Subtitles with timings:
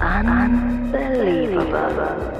[0.00, 2.32] Unbelievable.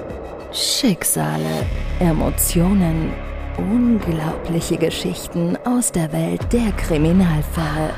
[0.52, 1.66] Schicksale,
[1.98, 3.12] Emotionen,
[3.56, 7.92] unglaubliche Geschichten aus der Welt der Kriminalfälle.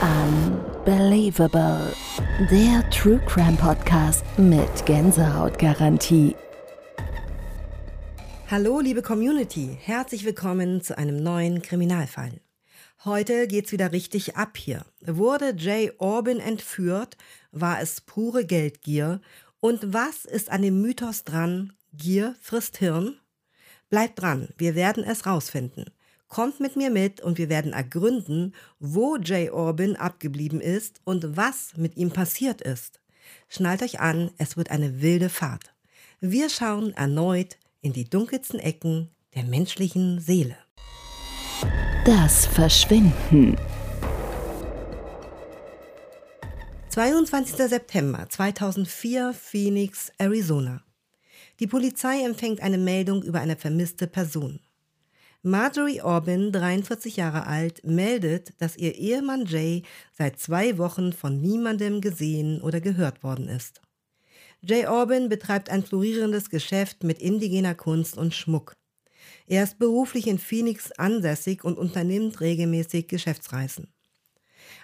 [0.00, 1.92] Unbelievable.
[2.50, 6.34] Der True Crime Podcast mit Gänsehautgarantie.
[8.50, 9.76] Hallo, liebe Community.
[9.82, 12.40] Herzlich willkommen zu einem neuen Kriminalfall.
[13.04, 14.84] Heute geht's wieder richtig ab hier.
[15.00, 17.16] Wurde Jay Orban entführt,
[17.52, 19.20] war es pure Geldgier.
[19.60, 21.72] Und was ist an dem Mythos dran?
[21.92, 23.16] Gier frisst Hirn?
[23.90, 25.84] Bleibt dran, wir werden es rausfinden.
[26.28, 31.76] Kommt mit mir mit und wir werden ergründen, wo Jay Orban abgeblieben ist und was
[31.76, 33.00] mit ihm passiert ist.
[33.48, 35.72] Schnallt euch an, es wird eine wilde Fahrt.
[36.20, 40.56] Wir schauen erneut in die dunkelsten Ecken der menschlichen Seele.
[42.06, 43.56] Das Verschwinden.
[46.90, 47.56] 22.
[47.56, 50.84] September 2004, Phoenix, Arizona.
[51.58, 54.60] Die Polizei empfängt eine Meldung über eine vermisste Person.
[55.42, 59.82] Marjorie Orban, 43 Jahre alt, meldet, dass ihr Ehemann Jay
[60.16, 63.82] seit zwei Wochen von niemandem gesehen oder gehört worden ist.
[64.60, 68.76] Jay Orban betreibt ein florierendes Geschäft mit indigener Kunst und Schmuck.
[69.46, 73.88] Er ist beruflich in Phoenix ansässig und unternimmt regelmäßig Geschäftsreisen.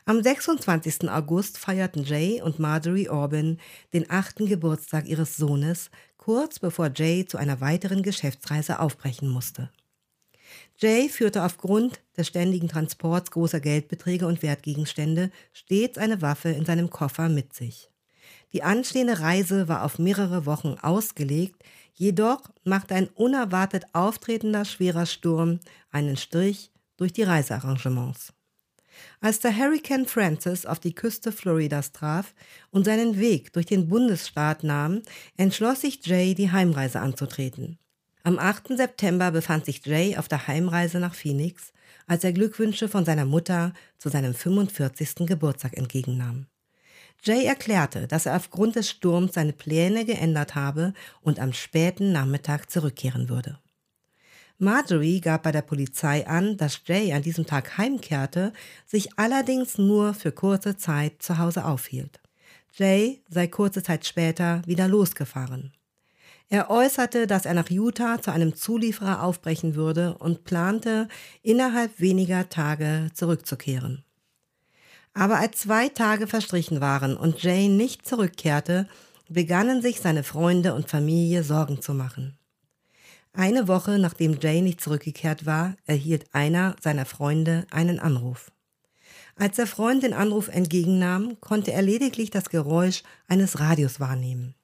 [0.04, 1.08] Am 26.
[1.10, 3.58] August feierten Jay und Marjorie Orban
[3.92, 9.70] den achten Geburtstag ihres Sohnes, kurz bevor Jay zu einer weiteren Geschäftsreise aufbrechen musste.
[10.76, 16.90] Jay führte aufgrund des ständigen Transports großer Geldbeträge und Wertgegenstände stets eine Waffe in seinem
[16.90, 17.88] Koffer mit sich.
[18.52, 21.62] Die anstehende Reise war auf mehrere Wochen ausgelegt,
[22.02, 25.60] Jedoch machte ein unerwartet auftretender schwerer Sturm
[25.92, 28.32] einen Strich durch die Reisearrangements.
[29.20, 32.34] Als der Hurricane Francis auf die Küste Floridas traf
[32.72, 35.02] und seinen Weg durch den Bundesstaat nahm,
[35.36, 37.78] entschloss sich Jay, die Heimreise anzutreten.
[38.24, 38.76] Am 8.
[38.76, 41.72] September befand sich Jay auf der Heimreise nach Phoenix,
[42.08, 45.24] als er Glückwünsche von seiner Mutter zu seinem 45.
[45.28, 46.46] Geburtstag entgegennahm.
[47.24, 52.68] Jay erklärte, dass er aufgrund des Sturms seine Pläne geändert habe und am späten Nachmittag
[52.68, 53.58] zurückkehren würde.
[54.58, 58.52] Marjorie gab bei der Polizei an, dass Jay an diesem Tag heimkehrte,
[58.86, 62.20] sich allerdings nur für kurze Zeit zu Hause aufhielt.
[62.74, 65.72] Jay sei kurze Zeit später wieder losgefahren.
[66.48, 71.08] Er äußerte, dass er nach Utah zu einem Zulieferer aufbrechen würde und plante,
[71.42, 74.04] innerhalb weniger Tage zurückzukehren.
[75.14, 78.88] Aber als zwei Tage verstrichen waren und Jane nicht zurückkehrte,
[79.28, 82.38] begannen sich seine Freunde und Familie Sorgen zu machen.
[83.34, 88.52] Eine Woche nachdem Jay nicht zurückgekehrt war, erhielt einer seiner Freunde einen Anruf.
[89.36, 94.54] Als der Freund den Anruf entgegennahm, konnte er lediglich das Geräusch eines Radios wahrnehmen.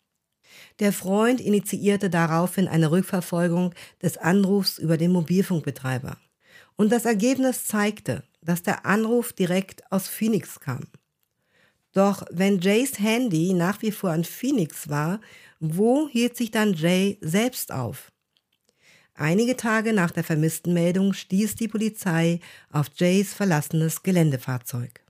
[0.81, 6.19] Der Freund initiierte daraufhin eine Rückverfolgung des Anrufs über den Mobilfunkbetreiber.
[6.77, 10.85] Und das Ergebnis zeigte, dass der Anruf direkt aus Phoenix kam.
[11.93, 15.21] Doch wenn Jays Handy nach wie vor an Phoenix war,
[15.59, 18.13] wo hielt sich dann Jay selbst auf?
[19.15, 22.39] Einige Tage nach der vermissten Meldung stieß die Polizei
[22.71, 25.01] auf Jays verlassenes Geländefahrzeug.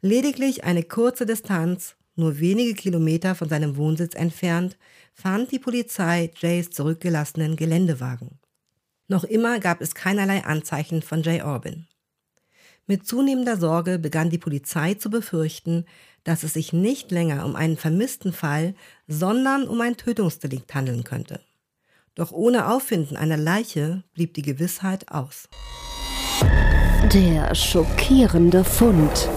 [0.00, 4.76] Lediglich eine kurze Distanz, nur wenige Kilometer von seinem Wohnsitz entfernt,
[5.14, 8.40] fand die Polizei Jays zurückgelassenen Geländewagen.
[9.06, 11.86] Noch immer gab es keinerlei Anzeichen von Jay Orban.
[12.86, 15.84] Mit zunehmender Sorge begann die Polizei zu befürchten,
[16.24, 18.74] dass es sich nicht länger um einen vermissten Fall,
[19.06, 21.40] sondern um ein Tötungsdelikt handeln könnte.
[22.14, 25.48] Doch ohne Auffinden einer Leiche blieb die Gewissheit aus.
[27.12, 29.28] Der schockierende Fund.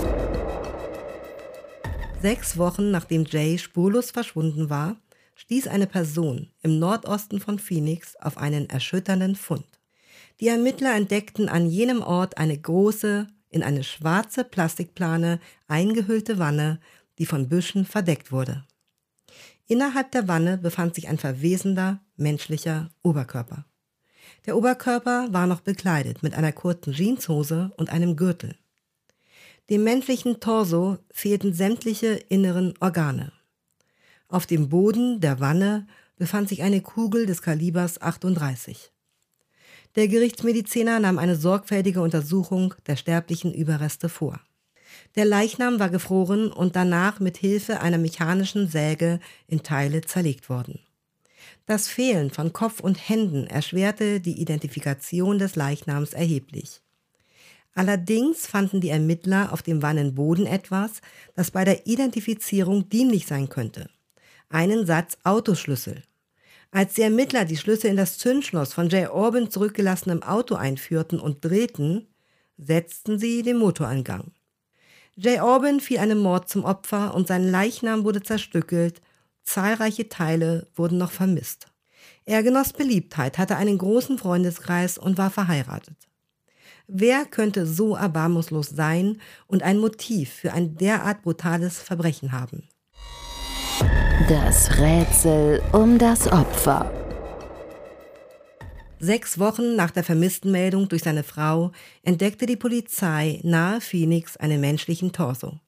[2.22, 4.98] Sechs Wochen nachdem Jay spurlos verschwunden war,
[5.36, 9.66] stieß eine Person im Nordosten von Phoenix auf einen erschütternden Fund.
[10.40, 16.82] Die Ermittler entdeckten an jenem Ort eine große, in eine schwarze Plastikplane eingehüllte Wanne,
[17.18, 18.66] die von Büschen verdeckt wurde.
[19.66, 23.66] Innerhalb der Wanne befand sich ein verwesender menschlicher Oberkörper.
[24.46, 28.56] Der Oberkörper war noch bekleidet mit einer kurzen Jeanshose und einem Gürtel.
[29.70, 33.32] Dem menschlichen Torso fehlten sämtliche inneren Organe.
[34.28, 35.88] Auf dem Boden der Wanne
[36.18, 38.92] befand sich eine Kugel des Kalibers 38.
[39.96, 44.42] Der Gerichtsmediziner nahm eine sorgfältige Untersuchung der sterblichen Überreste vor.
[45.16, 50.80] Der Leichnam war gefroren und danach mit Hilfe einer mechanischen Säge in Teile zerlegt worden.
[51.66, 56.82] Das Fehlen von Kopf und Händen erschwerte die Identifikation des Leichnams erheblich.
[57.74, 61.02] Allerdings fanden die Ermittler auf dem warmen Boden etwas,
[61.36, 63.90] das bei der Identifizierung dienlich sein könnte.
[64.50, 66.04] Einen Satz Autoschlüssel.
[66.76, 71.46] Als die Ermittler die Schlüssel in das Zündschloss von Jay Orban zurückgelassenem Auto einführten und
[71.46, 72.06] drehten,
[72.58, 74.34] setzten sie den Motor in Gang.
[75.16, 79.02] Jay Orban fiel einem Mord zum Opfer und sein Leichnam wurde zerstückelt,
[79.44, 81.68] zahlreiche Teile wurden noch vermisst.
[82.26, 86.10] Er genoss Beliebtheit, hatte einen großen Freundeskreis und war verheiratet.
[86.88, 92.68] Wer könnte so erbarmungslos sein und ein Motiv für ein derart brutales Verbrechen haben?
[94.30, 96.92] Das Rätsel um das Opfer.
[99.00, 105.12] Sechs Wochen nach der Vermisstenmeldung durch seine Frau entdeckte die Polizei nahe Phoenix einen menschlichen
[105.12, 105.60] Torso.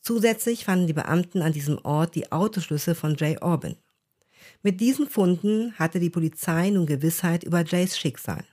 [0.00, 3.76] Zusätzlich fanden die Beamten an diesem Ort die Autoschlüssel von Jay Orban.
[4.62, 8.44] Mit diesen Funden hatte die Polizei nun Gewissheit über Jays Schicksal.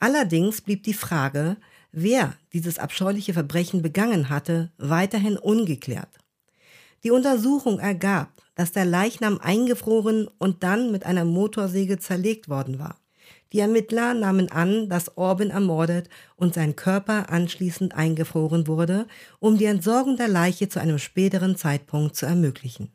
[0.00, 1.58] Allerdings blieb die Frage,
[1.92, 6.18] wer dieses abscheuliche Verbrechen begangen hatte, weiterhin ungeklärt.
[7.04, 12.96] Die Untersuchung ergab, dass der Leichnam eingefroren und dann mit einer Motorsäge zerlegt worden war.
[13.52, 19.06] Die Ermittler nahmen an, dass Orban ermordet und sein Körper anschließend eingefroren wurde,
[19.38, 22.92] um die Entsorgung der Leiche zu einem späteren Zeitpunkt zu ermöglichen.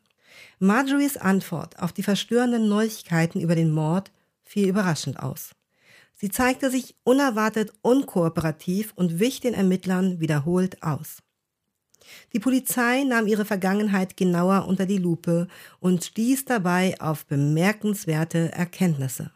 [0.60, 4.12] Marjories Antwort auf die verstörenden Neuigkeiten über den Mord
[4.44, 5.50] fiel überraschend aus.
[6.14, 11.23] Sie zeigte sich unerwartet unkooperativ und wich den Ermittlern wiederholt aus.
[12.32, 15.48] Die Polizei nahm ihre Vergangenheit genauer unter die Lupe
[15.80, 19.30] und stieß dabei auf bemerkenswerte Erkenntnisse.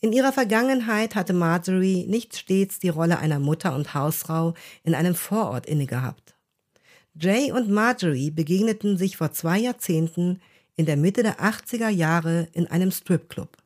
[0.00, 4.54] In ihrer Vergangenheit hatte Marjorie nicht stets die Rolle einer Mutter und Hausfrau
[4.84, 6.36] in einem Vorort innegehabt.
[7.20, 10.40] Jay und Marjorie begegneten sich vor zwei Jahrzehnten
[10.76, 13.56] in der Mitte der 80er Jahre in einem Stripclub.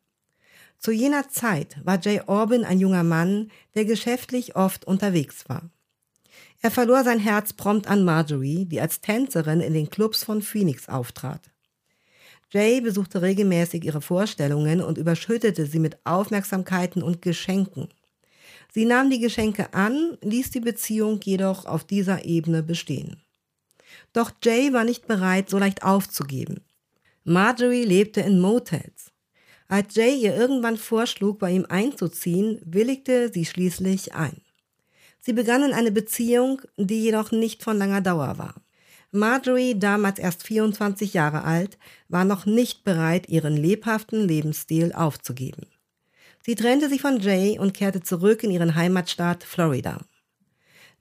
[0.78, 5.70] Zu jener Zeit war Jay Orban ein junger Mann, der geschäftlich oft unterwegs war.
[6.64, 10.88] Er verlor sein Herz prompt an Marjorie, die als Tänzerin in den Clubs von Phoenix
[10.88, 11.50] auftrat.
[12.50, 17.88] Jay besuchte regelmäßig ihre Vorstellungen und überschüttete sie mit Aufmerksamkeiten und Geschenken.
[18.72, 23.16] Sie nahm die Geschenke an, ließ die Beziehung jedoch auf dieser Ebene bestehen.
[24.12, 26.60] Doch Jay war nicht bereit, so leicht aufzugeben.
[27.24, 29.10] Marjorie lebte in Motels.
[29.66, 34.42] Als Jay ihr irgendwann vorschlug, bei ihm einzuziehen, willigte sie schließlich ein.
[35.24, 38.54] Sie begannen eine Beziehung, die jedoch nicht von langer Dauer war.
[39.12, 41.78] Marjorie, damals erst 24 Jahre alt,
[42.08, 45.66] war noch nicht bereit, ihren lebhaften Lebensstil aufzugeben.
[46.44, 50.00] Sie trennte sich von Jay und kehrte zurück in ihren Heimatstaat Florida.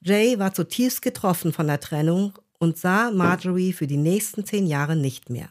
[0.02, 4.96] Jay war zutiefst getroffen von der Trennung und sah Marjorie für die nächsten zehn Jahre
[4.96, 5.50] nicht mehr.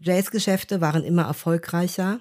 [0.00, 2.18] Jays Geschäfte waren immer erfolgreicher,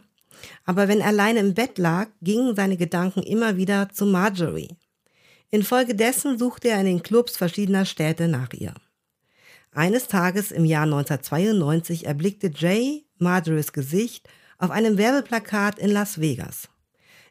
[0.63, 4.75] aber wenn er alleine im Bett lag, gingen seine Gedanken immer wieder zu Marjorie.
[5.53, 8.73] Infolgedessen suchte er in den Clubs verschiedener Städte nach ihr.
[9.71, 14.27] Eines Tages im Jahr 1992 erblickte Jay Marjories Gesicht
[14.57, 16.69] auf einem Werbeplakat in Las Vegas.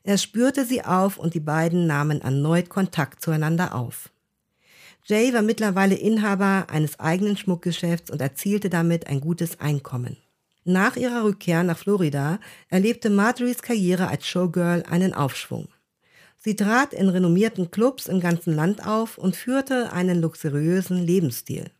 [0.04, 4.12] Er spürte sie auf und die beiden nahmen erneut Kontakt zueinander auf.
[5.04, 10.16] Jay war mittlerweile Inhaber eines eigenen Schmuckgeschäfts und erzielte damit ein gutes Einkommen.
[10.62, 15.66] Nach ihrer Rückkehr nach Florida erlebte Marjories Karriere als Showgirl einen Aufschwung.
[16.44, 21.70] Sie trat in renommierten Clubs im ganzen Land auf und führte einen luxuriösen Lebensstil.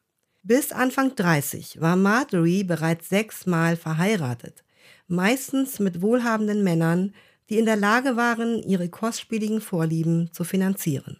[0.44, 4.62] Bis Anfang 30 war Marjorie bereits sechsmal verheiratet,
[5.08, 7.12] meistens mit wohlhabenden Männern,
[7.50, 11.18] die in der Lage waren, ihre kostspieligen Vorlieben zu finanzieren.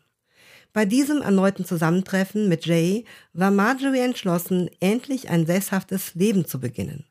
[0.72, 7.06] Bei diesem erneuten Zusammentreffen mit Jay war Marjorie entschlossen, endlich ein sesshaftes Leben zu beginnen.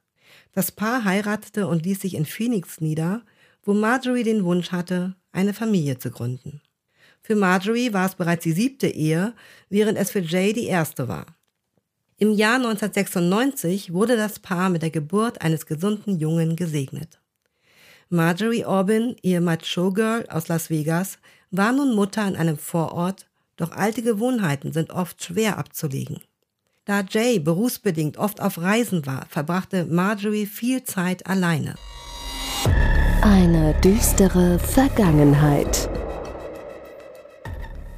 [0.53, 3.21] Das Paar heiratete und ließ sich in Phoenix nieder,
[3.63, 6.61] wo Marjorie den Wunsch hatte, eine Familie zu gründen.
[7.21, 9.33] Für Marjorie war es bereits die siebte Ehe,
[9.69, 11.25] während es für Jay die erste war.
[12.17, 17.19] Im Jahr 1996 wurde das Paar mit der Geburt eines gesunden Jungen gesegnet.
[18.09, 21.17] Marjorie Orban, ehemals Showgirl aus Las Vegas,
[21.50, 26.19] war nun Mutter in einem Vorort, doch alte Gewohnheiten sind oft schwer abzulegen.
[26.85, 31.75] Da Jay berufsbedingt oft auf Reisen war, verbrachte Marjorie viel Zeit alleine.
[33.23, 35.87] Eine düstere Vergangenheit.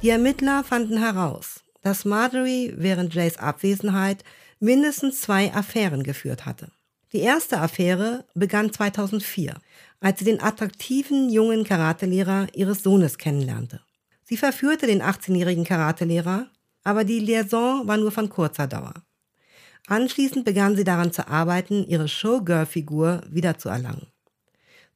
[0.02, 4.22] Die Ermittler fanden heraus, dass Marjorie während Jays Abwesenheit
[4.60, 6.70] mindestens zwei Affären geführt hatte.
[7.14, 9.54] Die erste Affäre begann 2004,
[10.00, 13.80] als sie den attraktiven jungen Karatelehrer ihres Sohnes kennenlernte.
[14.24, 16.48] Sie verführte den 18-jährigen Karatelehrer,
[16.82, 18.92] aber die Liaison war nur von kurzer Dauer.
[19.86, 24.13] Anschließend begann sie daran zu arbeiten, ihre Showgirl-Figur wiederzuerlangen.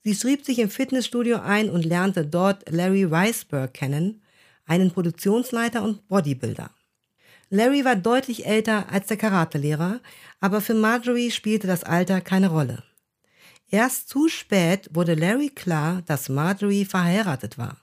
[0.04, 4.22] Sie schrieb sich im Fitnessstudio ein und lernte dort Larry Weisberg kennen,
[4.66, 6.70] einen Produktionsleiter und Bodybuilder.
[7.50, 10.00] Larry war deutlich älter als der Karatelehrer,
[10.40, 12.82] aber für Marjorie spielte das Alter keine Rolle.
[13.70, 17.78] Erst zu spät wurde Larry klar, dass Marjorie verheiratet war.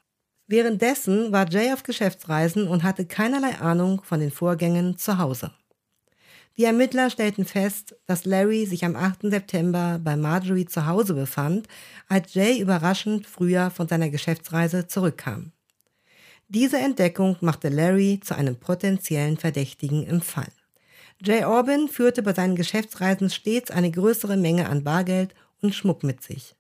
[0.48, 5.52] Währenddessen war Jay auf Geschäftsreisen und hatte keinerlei Ahnung von den Vorgängen zu Hause.
[6.58, 9.24] Die Ermittler stellten fest, dass Larry sich am 8.
[9.24, 11.68] September bei Marjorie zu Hause befand,
[12.08, 15.52] als Jay überraschend früher von seiner Geschäftsreise zurückkam.
[16.48, 20.52] Diese Entdeckung machte Larry zu einem potenziellen Verdächtigen im Fall.
[21.22, 26.24] Jay Orban führte bei seinen Geschäftsreisen stets eine größere Menge an Bargeld und Schmuck mit
[26.24, 26.56] sich.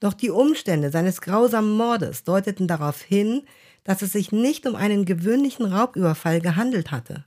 [0.00, 3.42] Doch die Umstände seines grausamen Mordes deuteten darauf hin,
[3.84, 7.24] dass es sich nicht um einen gewöhnlichen Raubüberfall gehandelt hatte.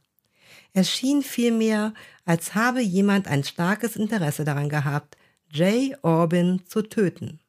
[0.75, 1.93] Es schien vielmehr,
[2.25, 5.17] als habe jemand ein starkes Interesse daran gehabt,
[5.51, 7.39] Jay Orban zu töten.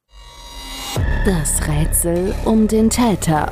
[1.25, 3.51] Das Rätsel um den Täter.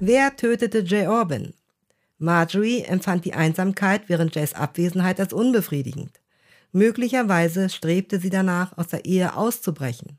[0.00, 1.54] Wer tötete Jay Orban?
[2.18, 6.20] Marjorie empfand die Einsamkeit während Jays Abwesenheit als unbefriedigend.
[6.72, 10.18] Möglicherweise strebte sie danach, aus der Ehe auszubrechen.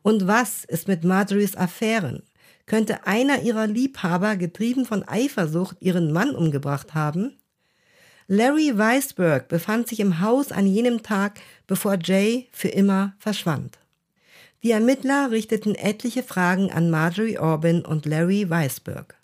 [0.00, 2.22] Und was ist mit Marjories Affären?
[2.68, 7.38] Könnte einer ihrer Liebhaber, getrieben von Eifersucht, ihren Mann umgebracht haben?
[8.26, 13.78] Larry Weisberg befand sich im Haus an jenem Tag, bevor Jay für immer verschwand.
[14.62, 19.16] Die Ermittler richteten etliche Fragen an Marjorie Orban und Larry Weisberg.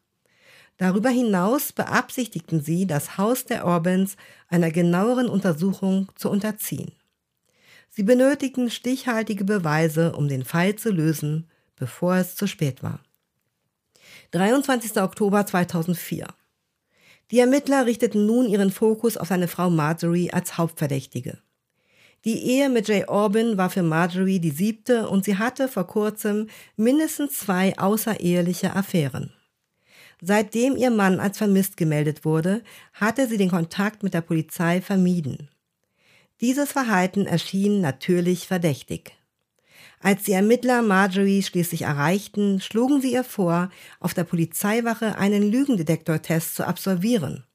[0.78, 4.16] Darüber hinaus beabsichtigten sie, das Haus der Orbans
[4.48, 6.92] einer genaueren Untersuchung zu unterziehen.
[7.90, 11.46] Sie benötigten stichhaltige Beweise, um den Fall zu lösen,
[11.76, 13.00] bevor es zu spät war.
[14.34, 15.00] 23.
[15.00, 16.26] Oktober 2004.
[17.30, 21.38] Die Ermittler richteten nun ihren Fokus auf seine Frau Marjorie als Hauptverdächtige.
[22.24, 26.48] Die Ehe mit Jay Orban war für Marjorie die siebte und sie hatte vor kurzem
[26.74, 29.32] mindestens zwei außereheliche Affären.
[30.20, 35.48] Seitdem ihr Mann als vermisst gemeldet wurde, hatte sie den Kontakt mit der Polizei vermieden.
[36.40, 39.12] Dieses Verhalten erschien natürlich verdächtig.
[40.04, 43.70] Als die Ermittler Marjorie schließlich erreichten, schlugen sie ihr vor,
[44.00, 47.46] auf der Polizeiwache einen Lügendetektortest zu absolvieren.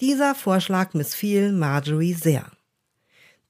[0.00, 2.50] Dieser Vorschlag missfiel Marjorie sehr.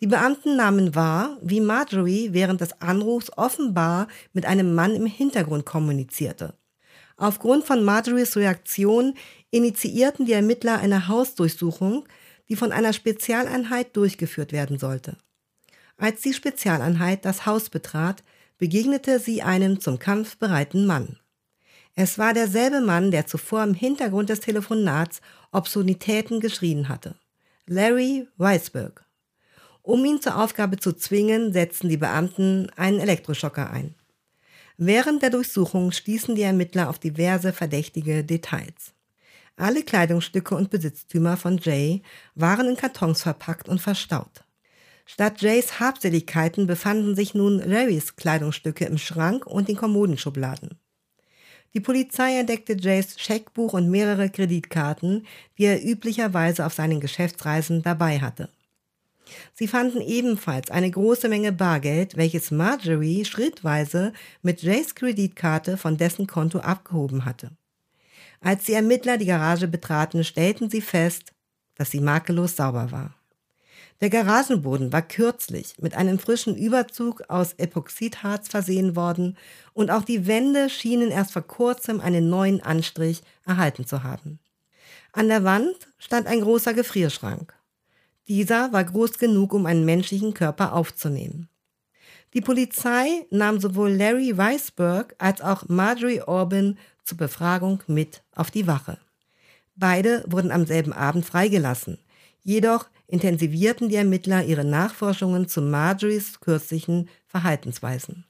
[0.01, 5.65] Die Beamten nahmen wahr, wie Marjorie während des Anrufs offenbar mit einem Mann im Hintergrund
[5.65, 6.55] kommunizierte.
[7.17, 9.15] Aufgrund von Marjories Reaktion
[9.53, 12.09] initiierten die Ermittler eine Hausdurchsuchung,
[12.49, 15.17] die von einer Spezialeinheit durchgeführt werden sollte.
[15.99, 18.23] Als die Spezialeinheit das Haus betrat,
[18.59, 21.19] begegnete sie einem zum Kampf bereiten Mann.
[21.95, 25.23] Es war derselbe Mann, der zuvor im Hintergrund des Telefonats
[25.53, 27.15] Obszönitäten geschrien hatte.
[27.67, 29.07] Larry Weisberg.
[29.83, 33.95] Um ihn zur Aufgabe zu zwingen, setzten die Beamten einen Elektroschocker ein.
[34.77, 38.93] Während der Durchsuchung stießen die Ermittler auf diverse verdächtige Details.
[39.57, 42.03] Alle Kleidungsstücke und Besitztümer von Jay
[42.35, 44.45] waren in Kartons verpackt und verstaut.
[45.09, 50.79] Statt Jays Habseligkeiten befanden sich nun Larrys Kleidungsstücke im Schrank und in Kommodenschubladen.
[51.75, 55.27] Die Polizei entdeckte Jays Scheckbuch und mehrere Kreditkarten,
[55.59, 58.49] die er üblicherweise auf seinen Geschäftsreisen dabei hatte.
[59.55, 66.27] Sie fanden ebenfalls eine große Menge Bargeld, welches Marjorie schrittweise mit Jays Kreditkarte von dessen
[66.27, 67.51] Konto abgehoben hatte.
[68.41, 71.33] Als die Ermittler die Garage betraten, stellten sie fest,
[71.75, 73.16] dass sie makellos sauber war.
[74.01, 79.39] Der Garagenboden war kürzlich mit einem frischen Überzug aus Epoxidharz versehen worden
[79.73, 84.39] und auch die Wände schienen erst vor kurzem einen neuen Anstrich erhalten zu haben.
[85.13, 87.55] An der Wand stand ein großer Gefrierschrank.
[88.29, 91.49] Dieser war groß genug, um einen menschlichen Körper aufzunehmen.
[92.35, 98.67] Die Polizei nahm sowohl Larry Weisberg als auch Marjorie Orban zur Befragung mit auf die
[98.67, 98.99] Wache.
[99.75, 101.99] Beide wurden am selben Abend freigelassen.
[102.43, 108.25] Jedoch intensivierten die Ermittler ihre Nachforschungen zu Marjories kürzlichen Verhaltensweisen.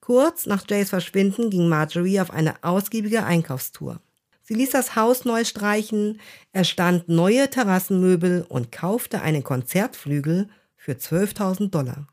[0.00, 4.00] Kurz nach Jays Verschwinden ging Marjorie auf eine ausgiebige Einkaufstour.
[4.42, 6.20] Sie ließ das Haus neu streichen,
[6.52, 12.08] erstand neue Terrassenmöbel und kaufte einen Konzertflügel für 12.000 Dollar.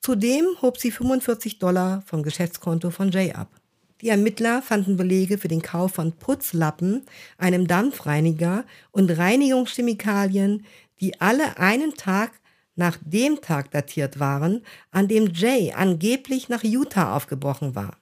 [0.00, 3.48] Zudem hob sie 45 Dollar vom Geschäftskonto von Jay ab.
[4.00, 7.06] Die Ermittler fanden Belege für den Kauf von Putzlappen,
[7.38, 10.66] einem Dampfreiniger und Reinigungschemikalien,
[11.00, 12.32] die alle einen Tag
[12.76, 17.98] nach dem Tag datiert waren, an dem Jay angeblich nach Utah aufgebrochen war.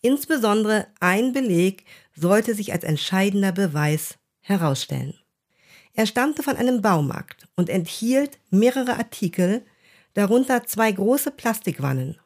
[0.00, 5.14] Insbesondere ein Beleg sollte sich als entscheidender Beweis herausstellen.
[5.94, 9.64] Er stammte von einem Baumarkt und enthielt mehrere Artikel,
[10.14, 12.18] darunter zwei große Plastikwannen.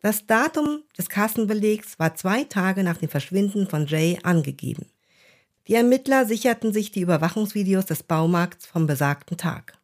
[0.00, 4.86] Das Datum des Kassenbelegs war zwei Tage nach dem Verschwinden von Jay angegeben.
[5.68, 9.74] Die Ermittler sicherten sich die Überwachungsvideos des Baumarkts vom besagten Tag.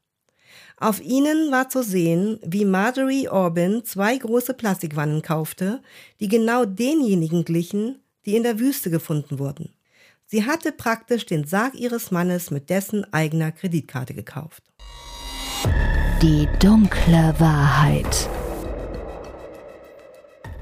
[0.78, 5.82] Auf ihnen war zu sehen, wie Marjorie Orban zwei große Plastikwannen kaufte,
[6.20, 9.74] die genau denjenigen glichen, die in der Wüste gefunden wurden.
[10.26, 14.62] Sie hatte praktisch den Sarg ihres Mannes mit dessen eigener Kreditkarte gekauft.
[16.22, 18.28] Die dunkle Wahrheit.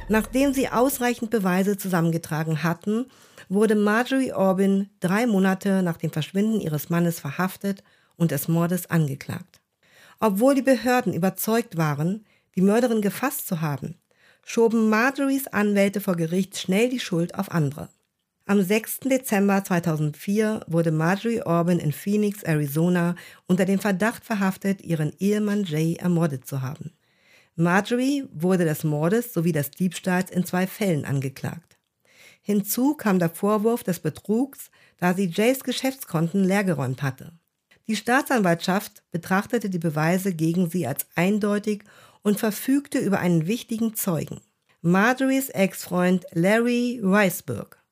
[0.08, 3.06] Nachdem sie ausreichend Beweise zusammengetragen hatten,
[3.52, 7.84] wurde Marjorie Orban drei Monate nach dem Verschwinden ihres Mannes verhaftet
[8.16, 9.60] und des Mordes angeklagt.
[10.20, 12.24] Obwohl die Behörden überzeugt waren,
[12.56, 13.96] die Mörderin gefasst zu haben,
[14.44, 17.88] schoben Marjories Anwälte vor Gericht schnell die Schuld auf andere.
[18.46, 19.00] Am 6.
[19.00, 23.14] Dezember 2004 wurde Marjorie Orban in Phoenix, Arizona,
[23.46, 26.92] unter dem Verdacht verhaftet, ihren Ehemann Jay ermordet zu haben.
[27.54, 31.71] Marjorie wurde des Mordes sowie des Diebstahls in zwei Fällen angeklagt.
[32.42, 37.32] Hinzu kam der Vorwurf des Betrugs, da sie Jays Geschäftskonten leergeräumt hatte.
[37.86, 41.84] Die Staatsanwaltschaft betrachtete die Beweise gegen sie als eindeutig
[42.22, 44.40] und verfügte über einen wichtigen Zeugen,
[44.80, 47.82] Marjories Ex-Freund Larry Weisberg.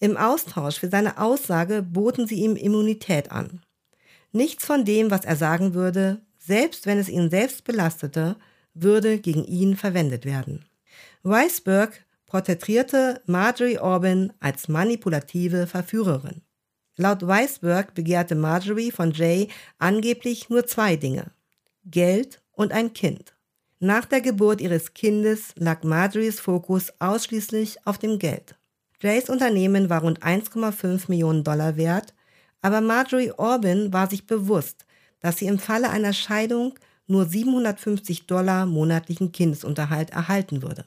[0.00, 3.62] Im Austausch für seine Aussage boten sie ihm Immunität an.
[4.32, 8.36] Nichts von dem, was er sagen würde, selbst wenn es ihn selbst belastete,
[8.74, 10.66] würde gegen ihn verwendet werden.
[11.22, 16.42] Weisberg porträtierte Marjorie Orban als manipulative Verführerin.
[16.96, 21.32] Laut Weisberg begehrte Marjorie von Jay angeblich nur zwei Dinge.
[21.84, 23.34] Geld und ein Kind.
[23.80, 28.56] Nach der Geburt ihres Kindes lag Marjories Fokus ausschließlich auf dem Geld.
[29.00, 32.14] Jays Unternehmen war rund 1,5 Millionen Dollar wert,
[32.60, 34.84] aber Marjorie Orban war sich bewusst,
[35.20, 36.74] dass sie im Falle einer Scheidung
[37.06, 40.84] nur 750 Dollar monatlichen Kindesunterhalt erhalten würde.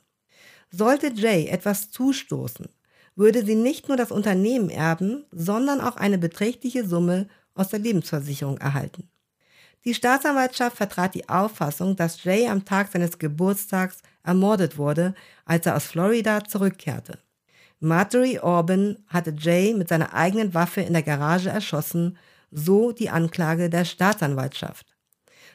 [0.71, 2.67] Sollte Jay etwas zustoßen,
[3.15, 8.57] würde sie nicht nur das Unternehmen erben, sondern auch eine beträchtliche Summe aus der Lebensversicherung
[8.57, 9.09] erhalten.
[9.83, 15.75] Die Staatsanwaltschaft vertrat die Auffassung, dass Jay am Tag seines Geburtstags ermordet wurde, als er
[15.75, 17.19] aus Florida zurückkehrte.
[17.79, 22.17] Marjorie Orban hatte Jay mit seiner eigenen Waffe in der Garage erschossen,
[22.51, 24.95] so die Anklage der Staatsanwaltschaft.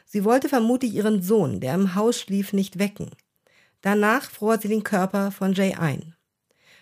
[0.05, 3.11] Sie wollte vermutlich ihren Sohn, der im Haus schlief, nicht wecken.
[3.81, 6.15] Danach fror sie den Körper von Jay ein.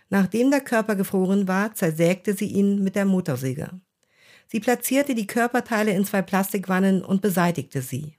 [0.10, 3.70] Nachdem der Körper gefroren war, zersägte sie ihn mit der Motorsäge.
[4.48, 8.16] Sie platzierte die Körperteile in zwei Plastikwannen und beseitigte sie.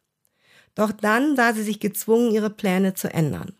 [0.74, 3.54] Doch dann sah sie sich gezwungen, ihre Pläne zu ändern.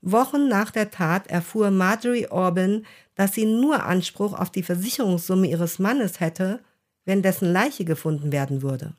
[0.00, 5.78] Wochen nach der Tat erfuhr Marjorie Orban, dass sie nur Anspruch auf die Versicherungssumme ihres
[5.80, 6.60] Mannes hätte,
[7.04, 8.94] wenn dessen Leiche gefunden werden würde.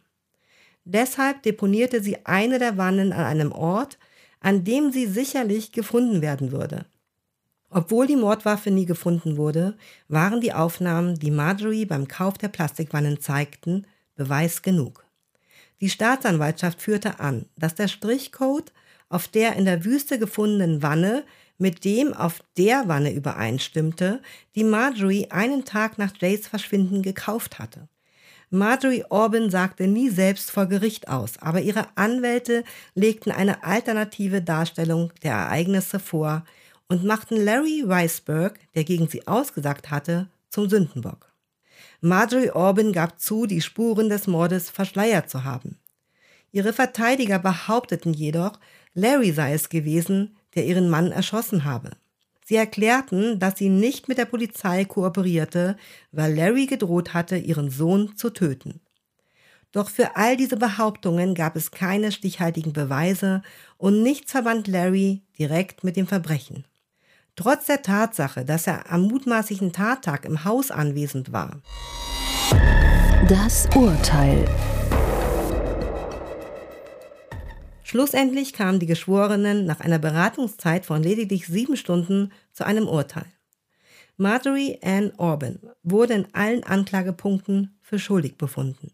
[0.84, 3.98] Deshalb deponierte sie eine der Wannen an einem Ort,
[4.40, 6.86] an dem sie sicherlich gefunden werden würde.
[7.70, 13.20] Obwohl die Mordwaffe nie gefunden wurde, waren die Aufnahmen, die Marjorie beim Kauf der Plastikwannen
[13.20, 15.06] zeigten, Beweis genug.
[15.82, 18.74] Die Staatsanwaltschaft führte an, dass der Strichcode
[19.08, 21.24] auf der in der Wüste gefundenen Wanne
[21.58, 24.22] mit dem auf der Wanne übereinstimmte,
[24.56, 27.88] die Marjorie einen Tag nach Jays Verschwinden gekauft hatte.
[28.52, 32.64] Marjorie Orban sagte nie selbst vor Gericht aus, aber ihre Anwälte
[32.96, 36.44] legten eine alternative Darstellung der Ereignisse vor
[36.88, 41.32] und machten Larry Weisberg, der gegen sie ausgesagt hatte, zum Sündenbock.
[42.02, 45.78] Marjorie Orban gab zu, die Spuren des Mordes verschleiert zu haben.
[46.52, 48.54] Ihre Verteidiger behaupteten jedoch,
[48.96, 51.92] Larry sei es gewesen, der ihren Mann erschossen habe.
[52.50, 55.78] Sie erklärten, dass sie nicht mit der Polizei kooperierte,
[56.12, 58.82] weil Larry gedroht hatte, ihren Sohn zu töten.
[59.72, 63.44] Doch für all diese Behauptungen gab es keine stichhaltigen Beweise
[63.78, 66.66] und nichts verband Larry direkt mit dem Verbrechen.
[67.36, 71.62] Trotz der Tatsache, dass er am mutmaßlichen Tattag im Haus anwesend war.
[73.28, 74.48] Das Urteil.
[77.90, 83.26] Schlussendlich kamen die Geschworenen nach einer Beratungszeit von lediglich sieben Stunden zu einem Urteil.
[84.16, 88.92] Marjorie Ann Orban wurde in allen Anklagepunkten für schuldig befunden.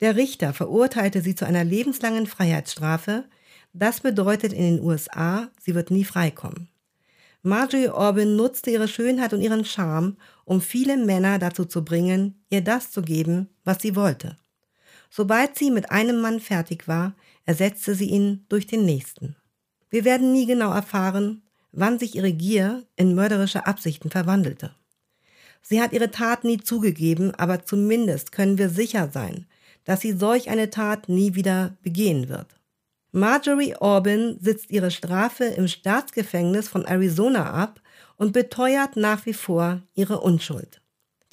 [0.00, 3.24] Der Richter verurteilte sie zu einer lebenslangen Freiheitsstrafe.
[3.72, 6.68] Das bedeutet in den USA, sie wird nie freikommen.
[7.42, 12.60] Marjorie Orban nutzte ihre Schönheit und ihren Charme, um viele Männer dazu zu bringen, ihr
[12.60, 14.36] das zu geben, was sie wollte.
[15.16, 17.14] Sobald sie mit einem Mann fertig war,
[17.46, 19.36] ersetzte sie ihn durch den nächsten.
[19.88, 24.74] Wir werden nie genau erfahren, wann sich ihre Gier in mörderische Absichten verwandelte.
[25.62, 29.46] Sie hat ihre Tat nie zugegeben, aber zumindest können wir sicher sein,
[29.84, 32.58] dass sie solch eine Tat nie wieder begehen wird.
[33.12, 37.80] Marjorie Orban sitzt ihre Strafe im Staatsgefängnis von Arizona ab
[38.16, 40.80] und beteuert nach wie vor ihre Unschuld.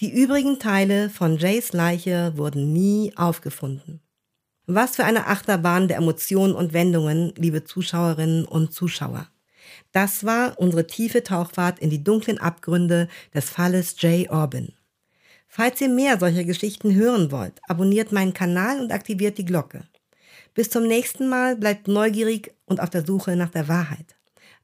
[0.01, 4.01] Die übrigen Teile von Jays Leiche wurden nie aufgefunden.
[4.65, 9.27] Was für eine Achterbahn der Emotionen und Wendungen, liebe Zuschauerinnen und Zuschauer.
[9.91, 14.73] Das war unsere tiefe Tauchfahrt in die dunklen Abgründe des Falles Jay Orban.
[15.47, 19.83] Falls ihr mehr solcher Geschichten hören wollt, abonniert meinen Kanal und aktiviert die Glocke.
[20.55, 24.15] Bis zum nächsten Mal bleibt neugierig und auf der Suche nach der Wahrheit.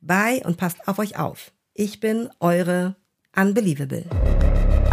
[0.02, 1.52] Bye und passt auf euch auf.
[1.76, 2.96] Ich bin eure
[3.36, 4.04] Unbelievable.